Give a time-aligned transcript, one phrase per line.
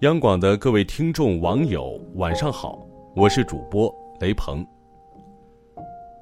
[0.00, 4.62] 央广的各位听众、网友，晚上好，我是主播雷鹏。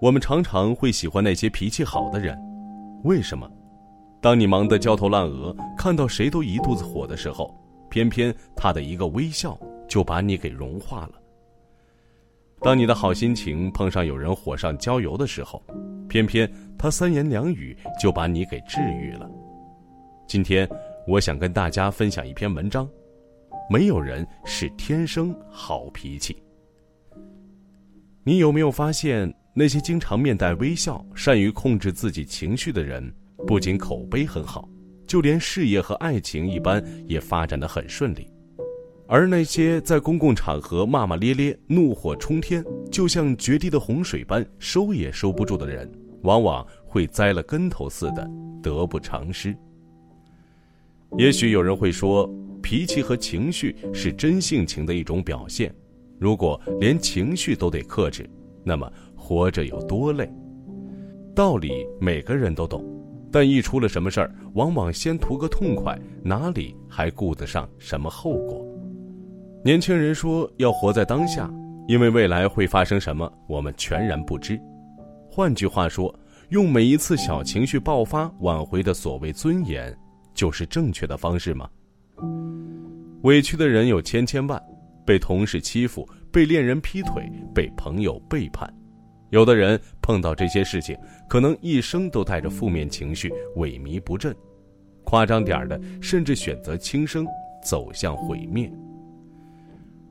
[0.00, 2.38] 我们常常会喜欢那些脾气好的人，
[3.02, 3.50] 为什么？
[4.20, 7.52] 当你忙得焦头烂额，看到谁都一肚子火的时候，
[7.90, 11.14] 偏偏他的一个微笑就把你给融化了。
[12.60, 15.60] 当你的好心情碰上有人火上浇油的时候，
[16.08, 16.48] 偏偏
[16.78, 19.28] 他三言两语就把你给治愈了。
[20.28, 20.68] 今天，
[21.08, 22.88] 我想跟大家分享一篇文章：
[23.70, 26.36] 没有人是天生好脾气。
[28.22, 33.12] 你有没有发现，那些经常面带微笑、善于控制自己情绪的人，
[33.46, 34.68] 不仅口碑很好，
[35.06, 38.26] 就连事业和爱情一般也发展的很顺利；
[39.06, 45.90] 而那些在公共场合骂骂咧咧、怒火冲天，就像决堤的洪水般收也收不住的人，
[46.22, 48.28] 往往会栽了跟头似的，
[48.62, 49.56] 得不偿失。
[51.18, 52.28] 也许有人会说，
[52.64, 55.72] 脾气和情绪是真性情的一种表现。
[56.18, 58.28] 如果连情绪都得克制，
[58.64, 60.26] 那么活着有多累？
[61.34, 62.82] 道理每个人都懂，
[63.30, 68.66] 但一出了什么事儿，往往先图个痛快，哪里还顾得上什么后果？
[69.62, 71.52] 年轻人说要活在当下，
[71.86, 74.58] 因为未来会发生什么，我们全然不知。
[75.30, 76.12] 换句话说，
[76.48, 79.94] 用每一次小情绪爆发挽回的所谓尊严。
[80.32, 81.68] 就是正确的方式吗？
[83.24, 84.62] 委屈的人有千千万，
[85.06, 88.70] 被同事欺负，被恋人劈腿，被朋友背叛，
[89.30, 90.94] 有的人碰到这些事情，
[91.26, 94.30] 可能一生都带着负面情绪，萎靡不振；
[95.04, 97.26] 夸张点的，甚至选择轻生，
[97.64, 98.70] 走向毁灭。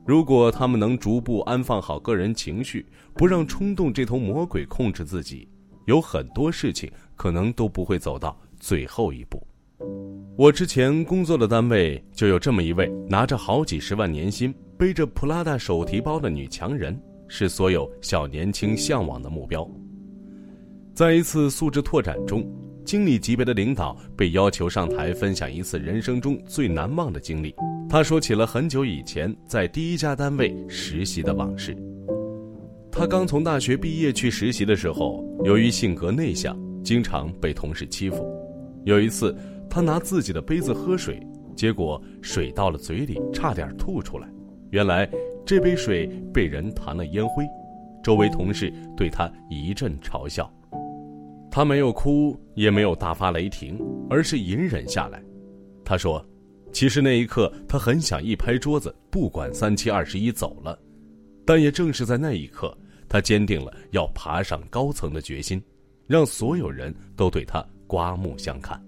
[0.04, 5.48] 如果他们能逐步安放好个人情绪，不让冲动这头魔鬼控制自己，
[5.86, 9.40] 有很多事情可能都不会走到最后一步。
[10.36, 19.64] 我之前工作的单位就有这么一位拿着好几十万年薪、背着普拉达手提包的女强人，是所有小年轻向往的目标。
[20.92, 22.44] 在一次素质拓展中，
[22.84, 27.54] 经理级别的领导被要求上台分享一次人生中最难忘的经历。
[27.88, 31.76] 他说起了很久以前在第一家单位实习的往事。
[32.90, 38.26] 他刚从大学毕业去实习的时候，由于性格内向，经常被同事欺负。
[38.84, 39.32] 有一次。
[39.74, 41.20] 他拿自己的杯子喝水，
[41.56, 44.32] 结果水到了嘴里，差点吐出来。
[44.70, 45.04] 原来
[45.44, 47.44] 这杯水被人弹了烟灰，
[48.00, 50.48] 周围同事对他一阵嘲笑。
[51.50, 53.76] 他没有哭，也没有大发雷霆，
[54.08, 55.20] 而是隐忍下来。
[55.84, 56.24] 他说
[56.70, 60.78] ：“其实那一刻，他很想一拍桌子，不管三七二十一走了。
[61.44, 65.60] 但也正是在那一刻，他坚定了要爬上高层的决心，
[66.06, 68.80] 让所有人都对他刮目相看。”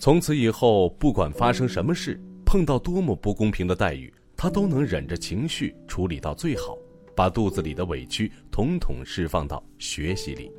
[0.00, 6.74] 从此以后，不管发生什么事，碰到多么不公平的待遇，他都能忍着情绪处理到最好，
[7.14, 10.50] 把肚子里的委屈统统释放到学习里。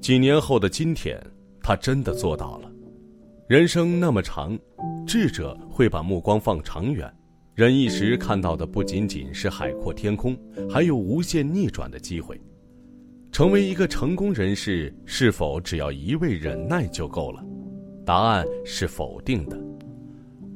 [0.00, 1.20] 几年后的今天，
[1.60, 2.70] 他真的做到了。
[3.48, 4.56] 人生那么长，
[5.04, 7.12] 智者会把目光放长远，
[7.56, 10.38] 忍一时看到的不仅仅是海阔天空，
[10.70, 12.40] 还有无限逆转的机会。
[13.32, 17.44] 成为一个成功人士，是否只要一味忍耐就够了？
[18.08, 19.60] 答案是否定的。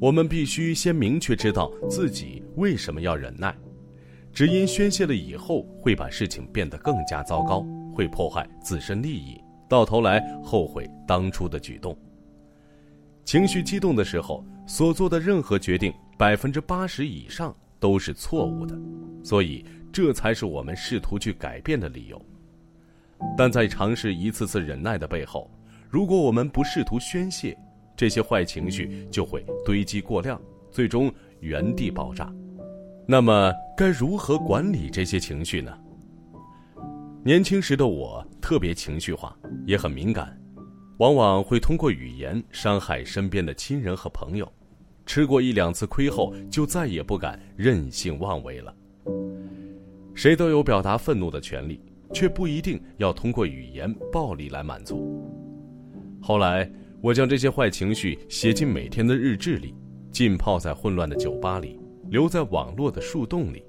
[0.01, 3.55] 我们必须先明确知道自己为什么要忍耐，
[4.33, 7.63] 只因宣泄了以后会把事情变得更加糟糕，
[7.95, 11.95] 会破坏自身利益，到头来后悔当初的举动。
[13.23, 18.75] 情绪激动的时候所做的任何决定，百分之八十以上都是错误的，
[19.23, 19.63] 所以
[19.93, 22.19] 这才是我们试图去改变的理由。
[23.37, 25.51] 但在尝试一次次忍耐的背后，
[25.93, 27.55] 如果我们不试图宣泄，
[27.95, 32.33] 这些坏情绪就会堆积过量，最终原地爆炸。
[33.07, 35.79] 那么，该如何管理这些情绪呢？
[37.23, 39.37] 年轻时的我特别情绪化，
[39.67, 40.35] 也很敏感，
[40.97, 44.51] 往往会通过语言伤害身边的亲人和朋友。
[45.05, 48.75] 吃过一两次亏后，就再也不敢任性妄为了。
[50.15, 51.79] 谁都有表达愤怒的权利，
[52.15, 55.29] 却不一定要通过语言暴力来满足。
[56.25, 56.71] 后来，
[57.01, 59.75] 我将这些坏情绪写进每天的日志里，
[60.13, 61.77] 浸泡在混乱的酒吧里，
[62.09, 63.61] 留在网络的树洞里。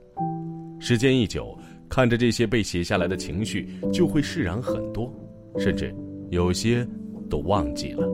[0.80, 1.58] 时间一久，
[1.90, 5.12] 看着这些被写下来的情绪，就会释然很多，
[5.58, 5.92] 甚至
[6.30, 6.88] 有些
[7.28, 8.08] 都忘记了。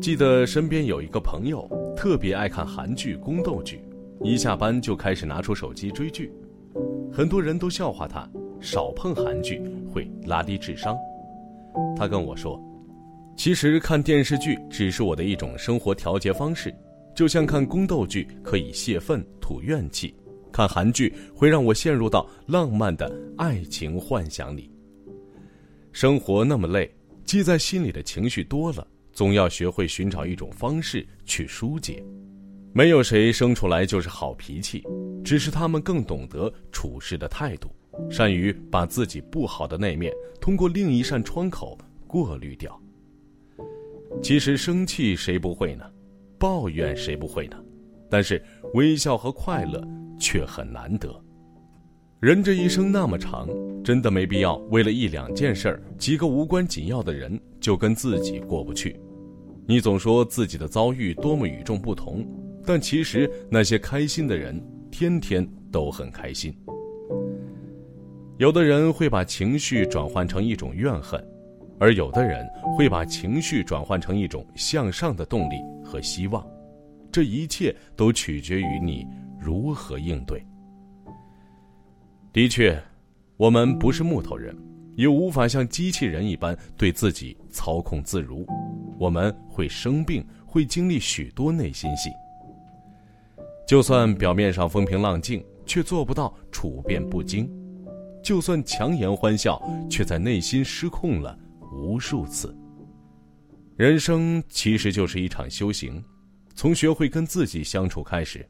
[0.00, 1.64] 记得身边有一个朋友，
[1.96, 3.80] 特别爱看韩剧、宫斗剧，
[4.24, 6.32] 一下班就开始拿出手机追剧。
[7.12, 8.28] 很多人都笑话他，
[8.60, 10.96] 少碰韩剧会拉低智商。
[11.96, 12.60] 他跟我说。
[13.36, 16.74] 其实看电视剧只是我的一种生活调节方式，
[17.14, 20.14] 就像看宫斗剧可以泄愤吐怨气，
[20.52, 24.70] 看韩剧会让我陷入到浪漫的爱情幻想里。
[25.92, 26.92] 生活那么累，
[27.24, 32.02] 积在心里的情绪多了，总要学会寻找一种方式去疏解。
[32.72, 34.82] 没有谁生出来就是好脾气，
[35.24, 37.68] 只是他们更懂得处事的态度，
[38.10, 42.80] 善于把自己不好的那面通过另一扇窗口过滤掉。
[44.22, 45.84] 其实生气谁不会呢？
[46.38, 47.56] 抱怨谁不会呢？
[48.10, 48.42] 但是
[48.74, 49.82] 微笑和快乐
[50.18, 51.14] 却很难得。
[52.20, 53.48] 人这一生那么长，
[53.82, 58.98] 真的没必要为了一两件事儿、几个无关紧要的人就跟自己过不去。
[59.66, 62.26] 你总说自己的遭遇多么与众不同，
[62.64, 66.54] 但其实那些开心的人天天都很开心。
[68.38, 71.22] 有的人会把情绪转换成一种怨恨。
[71.78, 76.46] 而有的人会把情绪转换成一种向上的动力和希望，
[77.10, 79.06] 这一切都取决于你
[79.38, 80.44] 如何应对。
[82.32, 82.80] 的确，
[83.36, 84.56] 我们不是木头人，
[84.96, 88.46] 也无法像机器人一般对自己操控自如。
[88.98, 92.10] 我们会生病，会经历许多内心戏。
[93.66, 97.46] 就算表面上风平浪静，却做不到处变不惊；
[98.22, 99.60] 就算强颜欢笑，
[99.90, 101.38] 却在内心失控了。
[101.74, 102.56] 无数次。
[103.76, 106.02] 人生其实就是一场修行，
[106.54, 108.48] 从学会跟自己相处开始。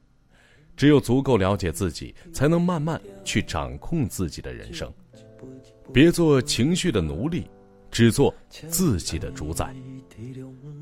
[0.77, 4.93] 只有足够了解自己，才能慢慢去掌控自己的人生。
[5.93, 7.49] 别做情绪的奴隶，
[7.91, 9.73] 只做自己的主宰。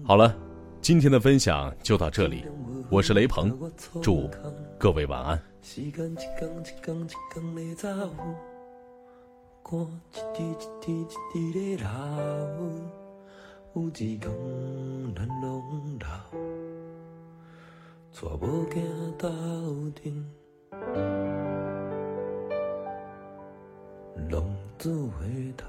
[0.03, 0.35] 好了，
[0.81, 2.45] 今天的分享就到这里。
[2.91, 3.57] 我是雷鹏，
[4.01, 4.31] 祝
[4.79, 5.41] 各位晚安。
[9.65, 11.87] 看一滴一滴一滴在流，
[13.75, 14.23] 有一天
[15.15, 16.07] 咱拢老，
[18.11, 18.77] 娶某囝
[19.17, 19.29] 斗
[19.95, 20.03] 阵，
[24.29, 24.35] 浪
[24.79, 24.83] 子
[25.19, 25.65] 回头。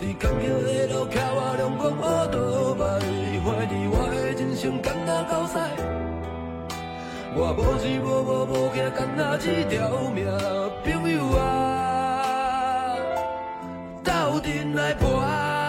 [0.00, 3.04] 伫坎坷的路，站我阳光花朵内，
[3.40, 5.54] 怀疑我的人生干那够晒，
[7.34, 9.74] 我无依无靠无惊，干那一条
[10.10, 10.26] 命，
[10.84, 12.96] 朋友啊，
[14.02, 15.63] 斗阵来搏。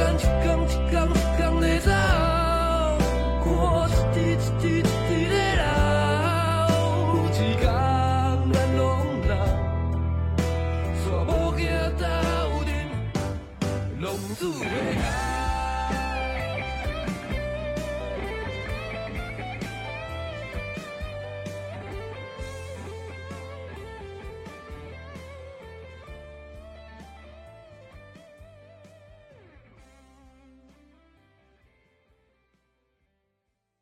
[0.00, 1.88] 一天一天一天的走。
[3.86, 5.62] 一滴一滴一滴流。
[7.10, 7.60] 有一天
[8.48, 8.78] 咱惊
[11.98, 12.02] 到
[14.00, 14.04] 拢
[14.38, 15.29] 总归一